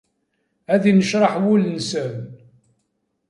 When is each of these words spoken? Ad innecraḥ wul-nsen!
Ad 0.73 0.83
innecraḥ 0.91 1.33
wul-nsen! 1.43 2.13